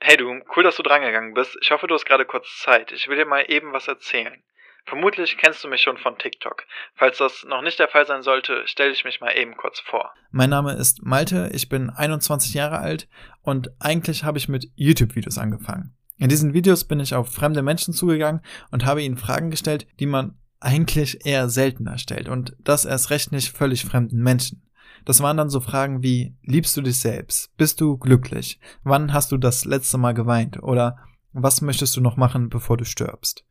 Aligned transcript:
Hey 0.00 0.16
du, 0.16 0.40
cool, 0.56 0.64
dass 0.64 0.76
du 0.76 0.82
drangegangen 0.82 1.34
bist. 1.34 1.56
Ich 1.62 1.70
hoffe, 1.70 1.86
du 1.86 1.94
hast 1.94 2.06
gerade 2.06 2.24
kurz 2.24 2.58
Zeit. 2.58 2.90
Ich 2.92 3.06
will 3.08 3.16
dir 3.16 3.24
mal 3.24 3.44
eben 3.48 3.72
was 3.72 3.86
erzählen. 3.86 4.42
Vermutlich 4.84 5.38
kennst 5.38 5.62
du 5.62 5.68
mich 5.68 5.82
schon 5.82 5.98
von 5.98 6.18
TikTok. 6.18 6.64
Falls 6.96 7.18
das 7.18 7.44
noch 7.44 7.62
nicht 7.62 7.78
der 7.78 7.88
Fall 7.88 8.06
sein 8.06 8.22
sollte, 8.22 8.66
stelle 8.66 8.90
ich 8.90 9.04
mich 9.04 9.20
mal 9.20 9.36
eben 9.36 9.56
kurz 9.56 9.78
vor. 9.78 10.12
Mein 10.32 10.50
Name 10.50 10.72
ist 10.72 11.04
Malte, 11.04 11.50
ich 11.52 11.68
bin 11.68 11.90
21 11.90 12.54
Jahre 12.54 12.78
alt 12.78 13.06
und 13.42 13.70
eigentlich 13.78 14.24
habe 14.24 14.38
ich 14.38 14.48
mit 14.48 14.66
YouTube-Videos 14.74 15.38
angefangen. 15.38 15.94
In 16.16 16.28
diesen 16.28 16.52
Videos 16.52 16.84
bin 16.84 16.98
ich 16.98 17.14
auf 17.14 17.32
fremde 17.32 17.62
Menschen 17.62 17.94
zugegangen 17.94 18.40
und 18.72 18.84
habe 18.84 19.02
ihnen 19.02 19.18
Fragen 19.18 19.50
gestellt, 19.50 19.86
die 20.00 20.06
man 20.06 20.36
eigentlich 20.60 21.24
eher 21.24 21.48
seltener 21.48 21.98
stellt 21.98 22.28
und 22.28 22.56
das 22.62 22.84
erst 22.84 23.10
recht 23.10 23.32
nicht 23.32 23.56
völlig 23.56 23.84
fremden 23.84 24.22
Menschen. 24.22 24.62
Das 25.04 25.22
waren 25.22 25.36
dann 25.36 25.50
so 25.50 25.60
Fragen 25.60 26.02
wie, 26.02 26.36
liebst 26.42 26.76
du 26.76 26.82
dich 26.82 26.98
selbst? 26.98 27.56
Bist 27.56 27.80
du 27.80 27.96
glücklich? 27.96 28.58
Wann 28.82 29.12
hast 29.12 29.32
du 29.32 29.38
das 29.38 29.64
letzte 29.64 29.96
Mal 29.98 30.12
geweint? 30.12 30.62
Oder 30.62 30.98
was 31.32 31.60
möchtest 31.60 31.96
du 31.96 32.00
noch 32.00 32.16
machen, 32.16 32.48
bevor 32.48 32.76
du 32.76 32.84
stirbst? 32.84 33.44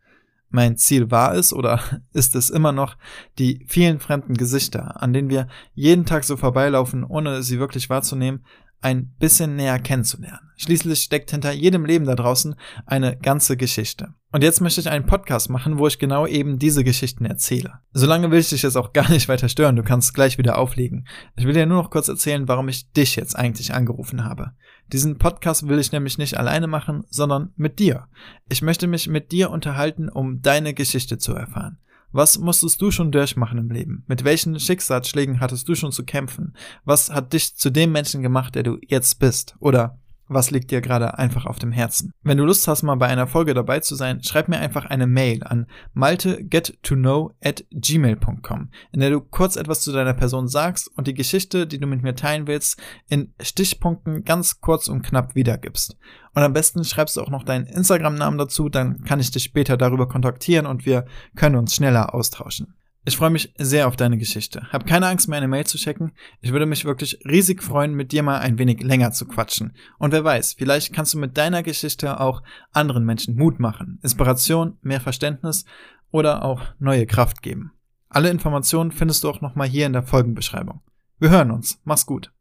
Mein 0.49 0.77
Ziel 0.77 1.11
war 1.11 1.35
es 1.35 1.53
oder 1.53 1.79
ist 2.13 2.35
es 2.35 2.49
immer 2.49 2.71
noch, 2.71 2.97
die 3.37 3.65
vielen 3.67 3.99
fremden 3.99 4.35
Gesichter, 4.35 5.01
an 5.01 5.13
denen 5.13 5.29
wir 5.29 5.47
jeden 5.73 6.05
Tag 6.05 6.23
so 6.23 6.37
vorbeilaufen, 6.37 7.03
ohne 7.03 7.43
sie 7.43 7.59
wirklich 7.59 7.89
wahrzunehmen, 7.89 8.45
ein 8.81 9.13
bisschen 9.19 9.55
näher 9.55 9.79
kennenzulernen. 9.79 10.51
Schließlich 10.57 11.01
steckt 11.01 11.31
hinter 11.31 11.51
jedem 11.51 11.85
Leben 11.85 12.05
da 12.05 12.15
draußen 12.15 12.55
eine 12.85 13.15
ganze 13.17 13.57
Geschichte. 13.57 14.13
Und 14.31 14.43
jetzt 14.43 14.59
möchte 14.59 14.81
ich 14.81 14.89
einen 14.89 15.05
Podcast 15.05 15.49
machen, 15.49 15.77
wo 15.77 15.87
ich 15.87 15.99
genau 15.99 16.27
eben 16.27 16.59
diese 16.59 16.83
Geschichten 16.83 17.25
erzähle. 17.25 17.79
Solange 17.91 18.29
will 18.31 18.39
ich 18.39 18.49
dich 18.49 18.63
jetzt 18.63 18.75
auch 18.75 18.93
gar 18.93 19.09
nicht 19.09 19.29
weiter 19.29 19.49
stören, 19.49 19.75
du 19.75 19.83
kannst 19.83 20.13
gleich 20.13 20.37
wieder 20.37 20.57
auflegen. 20.57 21.07
Ich 21.35 21.45
will 21.45 21.53
dir 21.53 21.65
nur 21.65 21.81
noch 21.81 21.91
kurz 21.91 22.07
erzählen, 22.07 22.47
warum 22.47 22.67
ich 22.69 22.91
dich 22.91 23.15
jetzt 23.15 23.35
eigentlich 23.35 23.73
angerufen 23.73 24.23
habe. 24.23 24.51
Diesen 24.91 25.17
Podcast 25.17 25.67
will 25.67 25.79
ich 25.79 25.91
nämlich 25.91 26.17
nicht 26.17 26.37
alleine 26.37 26.67
machen, 26.67 27.03
sondern 27.09 27.51
mit 27.55 27.79
dir. 27.79 28.07
Ich 28.49 28.61
möchte 28.61 28.87
mich 28.87 29.07
mit 29.07 29.31
dir 29.31 29.51
unterhalten, 29.51 30.09
um 30.09 30.41
deine 30.41 30.73
Geschichte 30.73 31.17
zu 31.17 31.33
erfahren. 31.33 31.77
Was 32.11 32.37
musstest 32.39 32.81
du 32.81 32.89
schon 32.89 33.11
durchmachen 33.11 33.57
im 33.57 33.69
Leben? 33.69 34.03
Mit 34.07 34.23
welchen 34.23 34.59
Schicksalsschlägen 34.59 35.39
hattest 35.39 35.67
du 35.67 35.75
schon 35.75 35.91
zu 35.91 36.03
kämpfen? 36.03 36.55
Was 36.85 37.09
hat 37.09 37.33
dich 37.33 37.55
zu 37.55 37.69
dem 37.69 37.91
Menschen 37.91 38.21
gemacht, 38.21 38.55
der 38.55 38.63
du 38.63 38.77
jetzt 38.87 39.19
bist? 39.19 39.55
Oder 39.59 39.99
was 40.27 40.51
liegt 40.51 40.71
dir 40.71 40.81
gerade 40.81 41.17
einfach 41.17 41.45
auf 41.45 41.59
dem 41.59 41.71
Herzen? 41.71 42.11
Wenn 42.23 42.37
du 42.37 42.45
Lust 42.45 42.67
hast, 42.67 42.83
mal 42.83 42.95
bei 42.95 43.07
einer 43.07 43.27
Folge 43.27 43.53
dabei 43.53 43.79
zu 43.79 43.95
sein, 43.95 44.21
schreib 44.23 44.47
mir 44.47 44.59
einfach 44.59 44.85
eine 44.85 45.07
Mail 45.07 45.43
an 45.43 45.67
maltegettoknow 45.93 47.31
at 47.43 47.63
gmail.com, 47.71 48.69
in 48.91 48.99
der 48.99 49.09
du 49.09 49.21
kurz 49.21 49.55
etwas 49.55 49.81
zu 49.81 49.91
deiner 49.91 50.13
Person 50.13 50.47
sagst 50.47 50.89
und 50.95 51.07
die 51.07 51.13
Geschichte, 51.13 51.67
die 51.67 51.79
du 51.79 51.87
mit 51.87 52.03
mir 52.03 52.15
teilen 52.15 52.47
willst, 52.47 52.79
in 53.07 53.33
Stichpunkten 53.41 54.23
ganz 54.23 54.61
kurz 54.61 54.87
und 54.87 55.01
knapp 55.01 55.35
wiedergibst. 55.35 55.97
Und 56.33 56.43
am 56.43 56.53
besten 56.53 56.83
schreibst 56.83 57.17
du 57.17 57.21
auch 57.21 57.29
noch 57.29 57.43
deinen 57.43 57.65
Instagram-Namen 57.65 58.37
dazu, 58.37 58.69
dann 58.69 59.03
kann 59.03 59.19
ich 59.19 59.31
dich 59.31 59.43
später 59.43 59.77
darüber 59.77 60.07
kontaktieren 60.07 60.65
und 60.65 60.85
wir 60.85 61.05
können 61.35 61.55
uns 61.55 61.75
schneller 61.75 62.13
austauschen. 62.13 62.75
Ich 63.05 63.15
freue 63.15 63.29
mich 63.29 63.53
sehr 63.57 63.87
auf 63.87 63.95
deine 63.95 64.17
Geschichte. 64.17 64.67
Hab 64.71 64.85
keine 64.85 65.07
Angst, 65.07 65.29
mir 65.29 65.37
eine 65.37 65.47
Mail 65.47 65.65
zu 65.65 65.77
checken. 65.77 66.11
Ich 66.41 66.51
würde 66.51 66.65
mich 66.65 66.83
wirklich 66.83 67.19
riesig 67.25 67.63
freuen, 67.63 67.93
mit 67.93 68.11
dir 68.11 68.21
mal 68.21 68.39
ein 68.39 68.59
wenig 68.59 68.81
länger 68.81 69.11
zu 69.11 69.25
quatschen. 69.25 69.73
Und 69.97 70.11
wer 70.11 70.23
weiß, 70.23 70.55
vielleicht 70.57 70.93
kannst 70.93 71.13
du 71.13 71.17
mit 71.17 71.37
deiner 71.37 71.63
Geschichte 71.63 72.19
auch 72.19 72.43
anderen 72.71 73.05
Menschen 73.05 73.35
Mut 73.35 73.59
machen, 73.59 73.99
Inspiration, 74.03 74.77
mehr 74.81 74.99
Verständnis 74.99 75.63
oder 76.11 76.43
auch 76.43 76.61
neue 76.79 77.05
Kraft 77.05 77.41
geben. 77.41 77.71
Alle 78.09 78.29
Informationen 78.29 78.91
findest 78.91 79.23
du 79.23 79.29
auch 79.29 79.41
nochmal 79.41 79.67
hier 79.67 79.85
in 79.85 79.93
der 79.93 80.03
Folgenbeschreibung. 80.03 80.81
Wir 81.19 81.29
hören 81.29 81.51
uns. 81.51 81.79
Mach's 81.83 82.05
gut. 82.05 82.31